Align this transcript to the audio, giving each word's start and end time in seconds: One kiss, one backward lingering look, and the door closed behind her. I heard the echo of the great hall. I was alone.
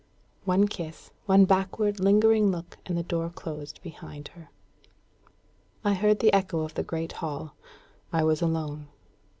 One 0.45 0.67
kiss, 0.67 1.11
one 1.27 1.45
backward 1.45 1.99
lingering 1.99 2.49
look, 2.49 2.79
and 2.87 2.97
the 2.97 3.03
door 3.03 3.29
closed 3.29 3.83
behind 3.83 4.29
her. 4.29 4.49
I 5.83 5.93
heard 5.93 6.21
the 6.21 6.33
echo 6.33 6.61
of 6.61 6.73
the 6.73 6.81
great 6.81 7.11
hall. 7.11 7.53
I 8.11 8.23
was 8.23 8.41
alone. 8.41 8.87